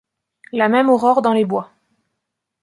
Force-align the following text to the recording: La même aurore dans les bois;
La 0.51 0.67
même 0.67 0.89
aurore 0.89 1.21
dans 1.21 1.31
les 1.33 1.45
bois; 1.45 1.73